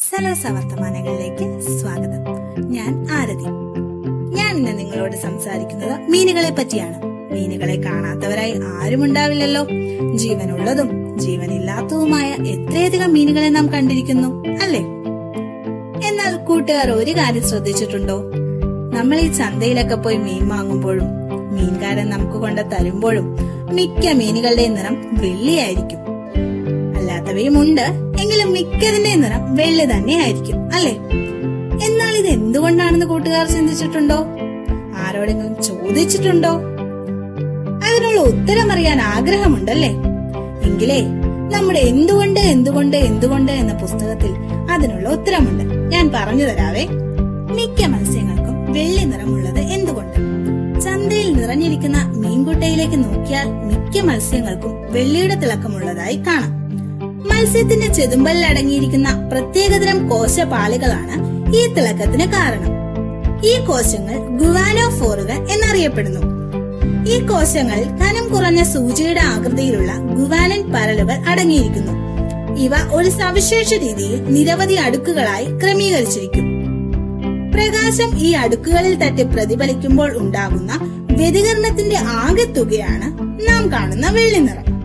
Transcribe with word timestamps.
സലോസ 0.00 0.46
വർത്തമാനങ്ങളിലേക്ക് 0.46 1.60
സ്വാഗതം. 1.80 2.22
ഞാൻ 2.72 3.06
ആരതി. 3.12 3.48
ഞാൻ 4.36 4.56
ഇന്ന് 4.56 4.78
നിങ്ങളോട് 4.78 5.16
സംസാരിക്കുന്നത് 5.16 6.10
മീനുകളെ 6.10 6.54
പറ്റിയാണ്. 6.58 7.02
മീനുകളെ 7.32 7.76
കാണാത്തവരായി 7.76 8.60
ആരും 8.66 9.04
ഉണ്ടാവില്ലല്ലോ. 9.04 9.66
ജീവനുള്ളതും 10.16 11.18
ജീവനില്ലാത്തതുമായ 11.18 12.30
എത്രയധികം 12.30 13.12
മീനുകളെ 13.12 13.48
നാം 13.48 13.72
കണ്ടിരിക്കുന്നു 13.72 14.48
അല്ലേ? 14.62 14.80
എന്നാൽ 16.08 16.44
കൂട്ടുകാർ 16.44 16.90
ഒരു 16.90 17.10
കാര്യം 17.10 17.48
ശ്രദ്ധിച്ചിട്ടുണ്ടോ? 17.48 18.22
നമ്മൾ 18.98 19.18
ഈ 19.18 19.32
ചന്തയിലൊക്കെ 19.32 19.94
പോയി 19.94 20.16
മീൻ 20.16 20.48
വാങ്ങുമ്പോഴും 20.48 21.04
മീൻകാരൻ 21.52 22.10
നമുക്ക് 22.10 22.36
കൊണ്ട് 22.36 22.62
തരുമ്പോഴും 22.72 23.36
മിക്ക 23.72 24.12
മീനുകളുടെയും 24.12 24.74
നിറം 24.74 25.14
വെള്ളിയായിരിക്കും. 25.18 26.09
ഉണ്ട് 27.48 27.80
എങ്കിലും 28.20 28.52
മിക്കതിന്റെ 28.52 29.14
നിറം 29.14 29.56
വെള്ളി 29.56 29.84
തന്നെയായിരിക്കും 29.84 30.74
അല്ലേ? 30.74 30.92
എന്നാൽ 31.86 32.16
ഇത് 32.16 32.26
എന്തുകൊണ്ടാണെന്ന് 32.26 33.06
കൂട്ടുകാർ 33.06 33.46
ചിന്തിച്ചിട്ടുണ്ടോ? 33.46 34.26
ആരോടെങ്കിലും 34.96 35.62
ചോദിച്ചിട്ടുണ്ടോ? 35.62 36.48
അതിനുള്ള 37.86 38.20
ഉത്തരം 38.20 38.72
അറിയാൻ 38.72 39.00
ആഗ്രഹമുണ്ടല്ലേ? 39.00 39.88
എങ്കിലേ 40.62 41.00
നമ്മുടെ 41.54 41.78
എന്തുകൊണ്ട് 41.78 42.40
എന്തുകൊണ്ട് 42.40 42.96
എന്തുകൊണ്ട് 42.96 43.52
എന്ന 43.52 43.74
പുസ്തകത്തിൽ 43.74 44.30
അതിനുള്ള 44.70 45.08
ഉത്തരമുണ്ട്. 45.08 45.74
ഞാൻ 45.74 46.10
പറഞ്ഞു 46.14 46.44
തരാവേ. 46.44 46.86
മിക്ക 47.50 47.86
മത്സ്യങ്ങൾക്കും 47.86 48.72
വെള്ളി 48.72 49.04
നിറമുള്ളത് 49.04 49.58
എന്തുകൊണ്ട്? 49.58 50.16
ചന്തയിൽ 50.80 51.32
നിറഞ്ഞിരിക്കുന്ന 51.32 52.12
മീൻകുട്ടയിലേക്ക് 52.16 53.04
നോക്കിയാൽ 53.04 53.48
മിക്ക 53.48 54.04
മത്സ്യങ്ങൾക്കും 54.04 54.92
വെള്ളിയുടെ 54.92 55.34
തിളക്കമുള്ളതായി 55.34 56.16
കാണാം. 56.16 56.59
മത്സ്യത്തിന്റെ 57.28 57.86
ചെതുമ്പലിൽ 57.86 58.46
അടങ്ങിയിരിക്കുന്ന 58.46 59.28
പ്രത്യേകതരം 59.32 60.08
കോശപാളികളാണ് 60.08 61.14
ഈ 61.54 61.66
തിളക്കത്തിന് 61.66 62.32
കാരണം. 62.32 62.70
ഈ 63.44 63.66
കോശങ്ങൾ 63.66 64.16
ഗുവാനോഫോറുകൾ 64.38 65.32
എന്നറിയപ്പെടുന്നു. 65.32 66.20
ഈ 67.08 67.26
കോശങ്ങളിൽ 67.26 67.88
കനം 67.88 68.34
കുറഞ്ഞ 68.34 68.62
സൂചിയുടെ 68.62 69.20
ആകൃതിയിലുള്ള 69.20 69.92
ഗുവാനൻ 69.92 70.72
പരലുകൾ 70.72 71.12
അടങ്ങിയിരിക്കുന്നു. 71.12 72.00
ഇവ 72.58 72.70
ഒരു 72.92 73.10
സവിശേഷ 73.10 73.74
രീതിയിൽ 73.74 74.24
നിരവധി 74.24 74.74
അടുക്കുകളായി 74.74 75.44
ക്രമീകരിച്ചിരിക്കും. 75.44 76.46
പ്രകാശം 77.52 78.18
ഈ 78.18 78.32
അടുക്കുകളിൽ 78.32 78.94
തട്ടി 78.94 79.22
പ്രതിഫലിക്കുമ്പോൾ 79.22 80.18
ഉണ്ടാകുന്ന 80.18 80.72
വ്യതികരണത്തിന്റെ 81.12 81.96
ആകെത്തുകയാണ് 81.96 83.06
നാം 83.48 83.72
കാണുന്ന 83.72 84.06
വെള്ളി 84.10 84.38
നിറം. 84.38 84.79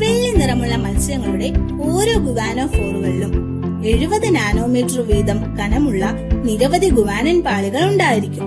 വെള്ളി 0.00 0.30
നിറമുള്ള 0.36 0.74
മത്സ്യങ്ങളുടെ 0.76 1.48
ഓരോ 1.82 2.18
ഗുവാനോ 2.18 2.66
ഫോറുകളിലും 2.66 3.32
എഴുപത് 3.86 4.36
നാനോമീറ്റർ 4.36 5.00
വീതം 5.00 5.56
കനമുള്ള 5.58 6.04
നിരവധി 6.44 6.88
ഗുവാനൻ 6.88 7.42
പാളികൾ 7.42 7.90
ഉണ്ടായിരിക്കും. 7.90 8.46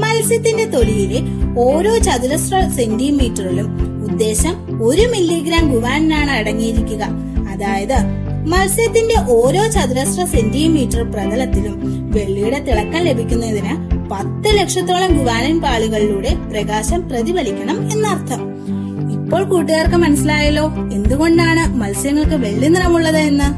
മത്സ്യത്തിന്റെ 0.00 0.64
തൊലിയിലെ 0.64 1.20
ഓരോ 1.60 1.98
ചതുരശ്ര 1.98 2.68
സെന്റിമീറ്ററിലും 2.68 3.78
ഉദ്ദേശം 4.04 4.82
ഒരു 4.82 5.02
മില്ലിഗ്രാം 5.02 5.72
ഗുവാനാണ് 5.72 6.30
അടങ്ങിയിരിക്കുക. 6.30 7.04
അതായത് 7.52 7.98
മത്സ്യത്തിന്റെ 8.48 9.14
ഓരോ 9.28 9.66
ചതുരശ്ര 9.66 10.24
സെന്റിമീറ്റർ 10.24 11.02
പ്രതലത്തിലും 11.10 11.76
വെള്ളിയുടെ 12.10 12.58
തിളക്കം 12.58 13.02
ലഭിക്കുന്നതിന് 13.02 13.74
പത്ത് 14.10 14.58
ലക്ഷത്തോളം 14.58 15.18
ഗുവാനൻ 15.18 15.60
പാളികളിലൂടെ 15.60 16.34
പ്രകാശം 16.50 17.08
പ്രതിഫലിക്കണം 17.08 17.90
എന്നർത്ഥം. 17.92 18.53
ഇപ്പോൾ 19.34 19.46
കൂട്ടുകാർക്ക് 19.52 19.98
മനസ്സിലായല്ലോ 20.02 20.64
എന്തുകൊണ്ടാണ് 20.96 21.62
മത്സ്യങ്ങൾക്ക് 21.80 22.36
വെള്ളി 22.42 22.68
നിറമുള്ളത് 22.74 23.18
എന്ന്. 23.30 23.48